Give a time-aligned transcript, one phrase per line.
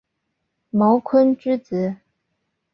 [0.71, 1.97] 茅坤之子。